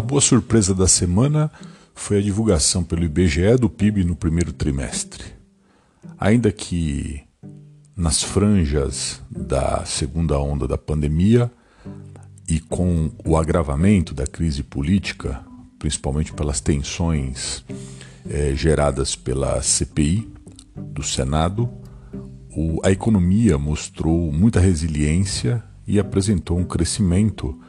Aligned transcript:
A 0.00 0.02
boa 0.02 0.22
surpresa 0.22 0.74
da 0.74 0.88
semana 0.88 1.52
foi 1.94 2.16
a 2.16 2.22
divulgação 2.22 2.82
pelo 2.82 3.04
IBGE 3.04 3.58
do 3.60 3.68
PIB 3.68 4.02
no 4.02 4.16
primeiro 4.16 4.50
trimestre. 4.50 5.22
Ainda 6.18 6.50
que 6.50 7.20
nas 7.94 8.22
franjas 8.22 9.20
da 9.30 9.84
segunda 9.84 10.38
onda 10.38 10.66
da 10.66 10.78
pandemia 10.78 11.52
e 12.48 12.60
com 12.60 13.10
o 13.26 13.36
agravamento 13.36 14.14
da 14.14 14.26
crise 14.26 14.62
política, 14.62 15.44
principalmente 15.78 16.32
pelas 16.32 16.62
tensões 16.62 17.62
eh, 18.26 18.54
geradas 18.56 19.14
pela 19.14 19.60
CPI 19.60 20.32
do 20.74 21.02
Senado, 21.02 21.68
o, 22.56 22.80
a 22.82 22.90
economia 22.90 23.58
mostrou 23.58 24.32
muita 24.32 24.60
resiliência 24.60 25.62
e 25.86 26.00
apresentou 26.00 26.58
um 26.58 26.64
crescimento 26.64 27.60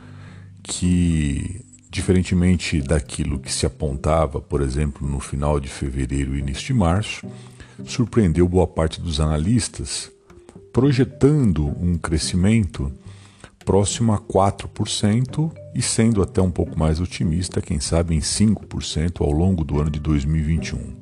que 0.64 1.70
Diferentemente 1.92 2.82
daquilo 2.82 3.38
que 3.38 3.52
se 3.52 3.66
apontava, 3.66 4.40
por 4.40 4.62
exemplo, 4.62 5.06
no 5.06 5.20
final 5.20 5.60
de 5.60 5.68
fevereiro 5.68 6.34
e 6.34 6.40
início 6.40 6.68
de 6.68 6.74
março, 6.74 7.28
surpreendeu 7.86 8.48
boa 8.48 8.66
parte 8.66 9.02
dos 9.02 9.20
analistas, 9.20 10.10
projetando 10.72 11.68
um 11.68 11.98
crescimento 11.98 12.90
próximo 13.66 14.14
a 14.14 14.20
4% 14.20 15.52
e 15.76 15.82
sendo 15.82 16.22
até 16.22 16.42
um 16.42 16.50
pouco 16.50 16.80
mais 16.80 17.02
otimista, 17.02 17.62
quem 17.62 17.82
sabe 17.82 18.16
em 18.16 18.20
5% 18.20 19.20
ao 19.20 19.32
longo 19.32 19.66
do 19.66 19.78
ano 19.78 19.92
de 19.92 20.00
2021. 20.00 20.96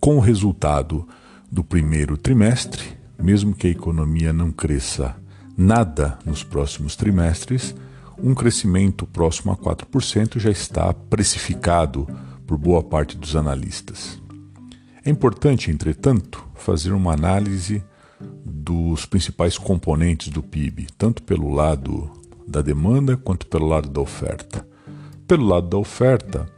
Com 0.00 0.16
o 0.16 0.20
resultado 0.20 1.06
do 1.48 1.62
primeiro 1.62 2.16
trimestre, 2.16 2.82
mesmo 3.22 3.54
que 3.54 3.68
a 3.68 3.70
economia 3.70 4.32
não 4.32 4.50
cresça 4.50 5.14
nada 5.56 6.18
nos 6.26 6.42
próximos 6.42 6.96
trimestres, 6.96 7.72
um 8.22 8.34
crescimento 8.34 9.06
próximo 9.06 9.52
a 9.52 9.56
4% 9.56 10.38
já 10.38 10.50
está 10.50 10.92
precificado 10.92 12.06
por 12.46 12.58
boa 12.58 12.82
parte 12.82 13.16
dos 13.16 13.36
analistas. 13.36 14.20
É 15.04 15.10
importante, 15.10 15.70
entretanto, 15.70 16.44
fazer 16.54 16.92
uma 16.92 17.12
análise 17.12 17.82
dos 18.44 19.04
principais 19.04 19.58
componentes 19.58 20.28
do 20.28 20.42
PIB, 20.42 20.86
tanto 20.96 21.22
pelo 21.22 21.52
lado 21.52 22.10
da 22.46 22.62
demanda 22.62 23.16
quanto 23.16 23.46
pelo 23.46 23.66
lado 23.66 23.88
da 23.88 24.00
oferta. 24.00 24.66
Pelo 25.26 25.46
lado 25.46 25.68
da 25.68 25.76
oferta, 25.76 26.48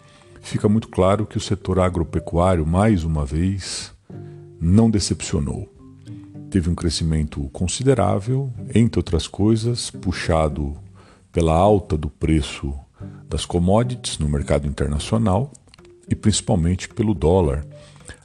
fica 0.41 0.69
muito 0.69 0.89
claro 0.89 1.27
que 1.27 1.37
o 1.37 1.41
setor 1.41 1.81
agropecuário, 1.81 2.67
mais 2.67 3.05
uma 3.05 3.25
vez, 3.25 3.93
não 4.61 4.91
decepcionou. 4.91 5.73
Teve 6.51 6.71
um 6.71 6.75
crescimento 6.75 7.49
considerável, 7.53 8.53
entre 8.75 8.99
outras 8.99 9.27
coisas, 9.27 9.91
puxado 9.91 10.77
pela 11.37 11.53
alta 11.53 11.99
do 11.99 12.09
preço 12.09 12.73
das 13.29 13.45
commodities 13.45 14.17
no 14.17 14.27
mercado 14.27 14.67
internacional 14.67 15.53
e 16.09 16.15
principalmente 16.15 16.89
pelo 16.89 17.13
dólar 17.13 17.63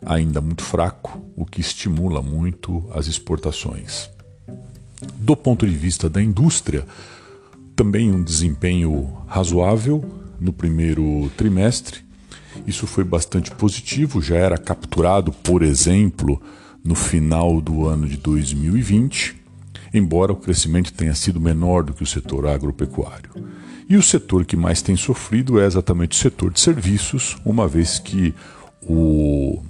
ainda 0.06 0.40
muito 0.40 0.64
fraco, 0.64 1.22
o 1.36 1.46
que 1.46 1.60
estimula 1.60 2.22
muito 2.22 2.90
as 2.96 3.08
exportações. 3.08 4.10
Do 5.18 5.36
ponto 5.36 5.68
de 5.68 5.76
vista 5.76 6.10
da 6.10 6.24
indústria, 6.24 6.86
também 7.76 8.10
um 8.10 8.24
desempenho 8.24 9.18
razoável 9.28 10.02
no 10.40 10.54
primeiro 10.54 11.30
trimestre. 11.36 12.06
Isso 12.66 12.88
foi 12.88 13.04
bastante 13.04 13.52
positivo, 13.52 14.22
já 14.22 14.38
era 14.38 14.58
capturado, 14.58 15.34
por 15.34 15.64
exemplo, 15.64 16.42
no 16.82 16.96
final 16.96 17.60
do 17.60 17.90
ano 17.90 18.08
de 18.08 18.16
2020 18.16 19.41
embora 19.94 20.32
o 20.32 20.36
crescimento 20.36 20.94
tenha 20.94 21.14
sido 21.14 21.40
menor 21.40 21.84
do 21.84 21.94
que 21.94 22.04
o 22.04 22.08
setor 22.08 22.48
agropecuário. 22.48 23.32
E 23.90 23.98
o 23.98 24.02
setor 24.02 24.46
que 24.46 24.56
mais 24.56 24.82
tem 24.82 24.96
sofrido 24.96 25.60
é 25.60 25.66
exatamente 25.66 26.18
o 26.18 26.22
setor 26.22 26.52
de 26.52 26.60
serviços, 26.60 27.38
uma 27.44 27.68
vez 27.68 28.00
que 28.00 28.34
o 28.82 29.62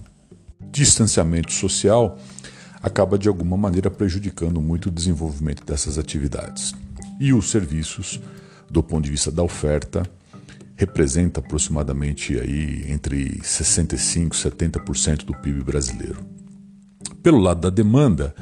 distanciamento 0.72 1.51
social 1.51 2.17
acaba 2.81 3.17
de 3.17 3.28
alguma 3.28 3.57
maneira 3.57 3.89
prejudicando 3.89 4.62
muito 4.62 4.88
o 4.88 4.91
desenvolvimento 4.91 5.66
dessas 5.66 5.97
atividades. 5.97 6.73
E 7.19 7.33
os 7.33 7.50
serviços, 7.50 8.19
do 8.69 8.81
ponto 8.81 9.06
de 9.06 9.12
vista 9.12 9.31
da 9.31 9.44
oferta, 9.44 10.03
representa 10.75 11.39
aproximadamente 11.39 12.39
aí 12.39 12.85
entre 12.91 13.39
65 13.44 14.35
e 14.35 14.39
70% 14.39 15.25
do 15.25 15.33
PIB 15.33 15.63
brasileiro. 15.63 16.25
Pelo 17.22 17.39
lado 17.39 17.62
da 17.62 17.69
demanda, 17.69 18.33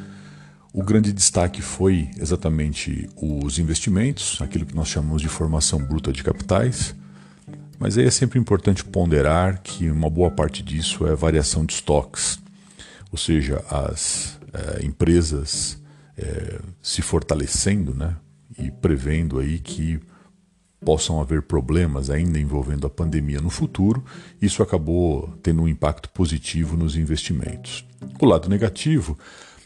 o 0.73 0.83
grande 0.83 1.11
destaque 1.11 1.61
foi 1.61 2.09
exatamente 2.17 3.09
os 3.15 3.57
investimentos, 3.57 4.39
aquilo 4.41 4.65
que 4.65 4.75
nós 4.75 4.87
chamamos 4.87 5.21
de 5.21 5.27
formação 5.27 5.79
bruta 5.83 6.11
de 6.11 6.23
capitais. 6.23 6.95
Mas 7.79 7.97
aí 7.97 8.05
é 8.05 8.11
sempre 8.11 8.37
importante 8.37 8.83
ponderar 8.83 9.61
que 9.61 9.89
uma 9.89 10.09
boa 10.09 10.29
parte 10.29 10.61
disso 10.61 11.07
é 11.07 11.15
variação 11.15 11.65
de 11.65 11.73
estoques, 11.73 12.39
ou 13.11 13.17
seja, 13.17 13.63
as 13.69 14.37
é, 14.53 14.85
empresas 14.85 15.81
é, 16.17 16.59
se 16.81 17.01
fortalecendo 17.01 17.95
né, 17.95 18.15
e 18.57 18.69
prevendo 18.69 19.39
aí 19.39 19.59
que 19.59 19.99
possam 20.81 21.19
haver 21.19 21.41
problemas 21.41 22.09
ainda 22.09 22.39
envolvendo 22.39 22.85
a 22.85 22.89
pandemia 22.89 23.41
no 23.41 23.49
futuro, 23.49 24.03
isso 24.41 24.61
acabou 24.61 25.33
tendo 25.41 25.61
um 25.61 25.67
impacto 25.67 26.09
positivo 26.09 26.77
nos 26.77 26.95
investimentos. 26.95 27.85
O 28.19 28.25
lado 28.25 28.47
negativo 28.49 29.17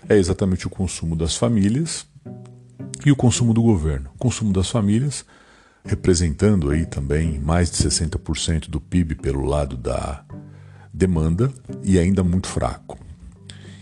é 0.08 0.18
exatamente 0.18 0.68
o 0.68 0.69
consumo 0.69 1.16
das 1.16 1.36
famílias 1.36 2.06
e 3.06 3.12
o 3.12 3.16
consumo 3.16 3.53
do 3.53 3.62
governo. 3.62 4.09
O 4.16 4.18
consumo 4.18 4.53
das 4.53 4.69
famílias, 4.69 5.25
representando 5.84 6.69
aí 6.69 6.86
também 6.86 7.40
mais 7.40 7.72
de 7.72 7.78
60% 7.78 8.69
do 8.69 8.80
PIB 8.80 9.16
pelo 9.16 9.46
lado 9.46 9.75
da 9.78 10.24
demanda 10.94 11.52
e 11.84 11.97
ainda 11.97 12.24
muito 12.24 12.47
fraco. 12.47 12.97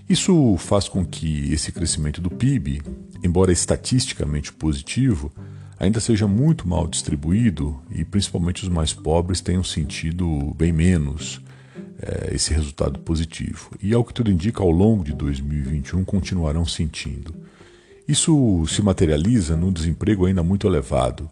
Isso 0.09 0.57
faz 0.57 0.89
com 0.89 1.05
que 1.05 1.53
esse 1.53 1.71
crescimento 1.71 2.19
do 2.19 2.29
PIB, 2.29 2.81
embora 3.23 3.51
estatisticamente 3.51 4.51
positivo, 4.51 5.31
ainda 5.79 5.99
seja 5.99 6.27
muito 6.27 6.67
mal 6.67 6.87
distribuído 6.87 7.81
e 7.89 8.03
principalmente 8.03 8.63
os 8.63 8.69
mais 8.69 8.93
pobres 8.93 9.41
tenham 9.41 9.63
sentido 9.63 10.53
bem 10.55 10.71
menos 10.71 11.41
é, 12.01 12.33
esse 12.33 12.53
resultado 12.53 12.99
positivo. 12.99 13.71
E 13.81 13.93
ao 13.93 14.03
que 14.03 14.13
tudo 14.13 14.31
indica, 14.31 14.63
ao 14.63 14.71
longo 14.71 15.03
de 15.03 15.13
2021 15.13 16.03
continuarão 16.03 16.65
sentindo. 16.65 17.33
Isso 18.07 18.65
se 18.67 18.81
materializa 18.81 19.55
num 19.55 19.71
desemprego 19.71 20.25
ainda 20.25 20.43
muito 20.43 20.67
elevado. 20.67 21.29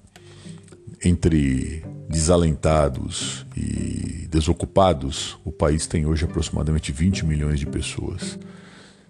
Entre 1.03 1.84
desalentados 2.09 3.46
e 3.56 4.28
desocupados, 4.29 5.38
o 5.44 5.52
país 5.52 5.88
tem 5.88 6.06
hoje 6.06 6.25
aproximadamente 6.25 6.91
20 6.91 7.25
milhões 7.25 7.59
de 7.59 7.66
pessoas. 7.66 8.38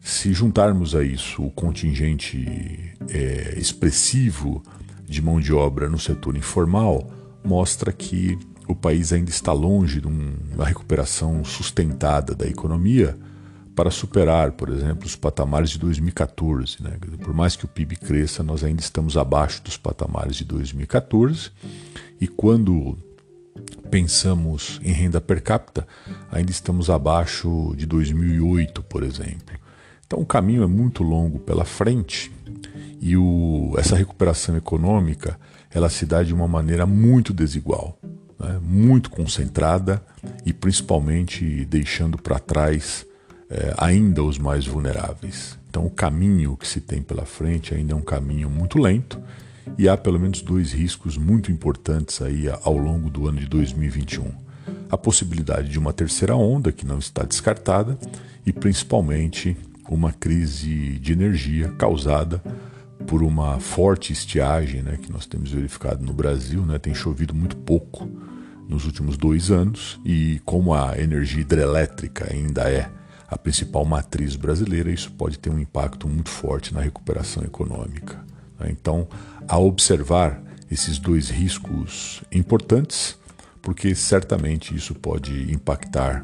Se 0.02 0.34
juntarmos 0.34 0.96
a 0.96 1.04
isso 1.04 1.44
o 1.44 1.52
contingente 1.52 2.94
é, 3.10 3.56
expressivo 3.58 4.64
de 5.06 5.22
mão 5.22 5.40
de 5.40 5.54
obra 5.54 5.90
no 5.90 6.00
setor 6.00 6.38
informal, 6.38 7.12
mostra 7.44 7.92
que 7.92 8.38
o 8.70 8.76
país 8.76 9.12
ainda 9.12 9.32
está 9.32 9.52
longe 9.52 10.00
de 10.00 10.08
uma 10.08 10.64
recuperação 10.64 11.44
sustentada 11.44 12.36
da 12.36 12.46
economia 12.46 13.18
para 13.76 13.90
superar, 13.90 14.52
por 14.52 14.70
exemplo, 14.70 15.08
os 15.08 15.16
patamares 15.16 15.72
de 15.72 15.80
2014. 15.80 16.84
Né? 16.84 16.92
Por 17.24 17.34
mais 17.34 17.56
que 17.56 17.66
o 17.66 17.68
PIB 17.68 17.96
cresça, 17.96 18.44
nós 18.44 18.64
ainda 18.64 18.80
estamos 18.80 19.18
abaixo 19.18 19.64
dos 19.64 19.76
patamares 19.76 20.36
de 20.36 20.46
2014 20.46 21.50
e 22.22 22.28
quando 22.28 22.96
pensamos 23.90 24.80
em 24.84 24.92
renda 24.92 25.20
per 25.20 25.42
capita, 25.42 25.88
ainda 26.32 26.52
estamos 26.52 26.92
abaixo 26.92 27.74
de 27.76 27.88
2008, 27.88 28.84
por 28.84 29.02
exemplo. 29.02 29.58
Então 30.06 30.20
o 30.20 30.26
caminho 30.26 30.62
é 30.62 30.68
muito 30.68 31.02
longo 31.02 31.40
pela 31.40 31.66
frente 31.66 32.32
e 33.02 33.18
o, 33.18 33.74
essa 33.80 33.96
recuperação 33.96 34.56
econômica 34.56 35.40
ela 35.72 35.90
se 35.90 36.06
dá 36.06 36.22
de 36.22 36.34
uma 36.34 36.48
maneira 36.48 36.86
muito 36.86 37.34
desigual 37.34 37.98
né, 38.40 38.60
muito 38.62 39.10
concentrada 39.10 40.02
e 40.46 40.54
principalmente 40.54 41.66
deixando 41.66 42.18
para 42.18 42.40
trás 42.40 43.06
é, 43.50 43.74
ainda 43.78 44.24
os 44.24 44.38
mais 44.38 44.66
vulneráveis. 44.66 45.58
Então, 45.70 45.86
o 45.86 45.90
caminho 45.90 46.56
que 46.58 46.68
se 46.68 46.82
tem 46.82 47.02
pela 47.02 47.26
frente 47.26 47.74
ainda 47.74 47.94
é 47.94 47.96
um 47.96 48.02
caminho 48.02 48.50
muito 48.50 48.80
lento 48.80 49.22
e 49.78 49.88
há 49.88 49.96
pelo 49.96 50.20
menos 50.20 50.42
dois 50.42 50.72
riscos 50.72 51.18
muito 51.18 51.52
importantes 51.52 52.22
aí 52.22 52.46
ao 52.64 52.78
longo 52.78 53.10
do 53.10 53.28
ano 53.28 53.40
de 53.40 53.48
2021. 53.48 54.32
A 54.90 54.98
possibilidade 54.98 55.70
de 55.70 55.78
uma 55.78 55.94
terceira 55.94 56.36
onda, 56.36 56.72
que 56.72 56.86
não 56.86 56.98
está 56.98 57.24
descartada, 57.24 57.98
e 58.46 58.52
principalmente 58.52 59.56
uma 59.88 60.12
crise 60.12 60.98
de 61.00 61.14
energia 61.14 61.70
causada 61.78 62.42
por 63.10 63.24
uma 63.24 63.60
forte 63.60 64.14
estiagem 64.14 64.84
né, 64.84 64.96
que 65.02 65.12
nós 65.12 65.26
temos 65.26 65.52
verificado 65.52 66.06
no 66.06 66.14
Brasil. 66.14 66.64
Né, 66.64 66.78
tem 66.78 66.94
chovido 66.94 67.34
muito 67.34 67.58
pouco 67.58 68.08
nos 68.70 68.86
últimos 68.86 69.18
dois 69.18 69.50
anos 69.50 70.00
e 70.06 70.40
como 70.46 70.76
a 70.76 70.96
energia 70.96 71.42
hidrelétrica 71.42 72.32
ainda 72.32 72.70
é 72.70 72.88
a 73.28 73.36
principal 73.36 73.84
matriz 73.84 74.36
brasileira, 74.36 74.92
isso 74.92 75.12
pode 75.12 75.40
ter 75.40 75.50
um 75.50 75.58
impacto 75.58 76.08
muito 76.08 76.30
forte 76.30 76.72
na 76.72 76.82
recuperação 76.82 77.44
econômica. 77.44 78.24
Né? 78.60 78.68
Então, 78.70 79.08
a 79.48 79.58
observar 79.58 80.40
esses 80.70 81.00
dois 81.00 81.30
riscos 81.30 82.24
importantes, 82.32 83.18
porque 83.60 83.96
certamente 83.96 84.76
isso 84.76 84.94
pode 84.94 85.52
impactar 85.52 86.24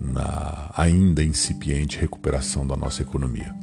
na 0.00 0.72
ainda 0.76 1.22
incipiente 1.22 1.98
recuperação 1.98 2.66
da 2.66 2.76
nossa 2.76 3.02
economia. 3.02 3.54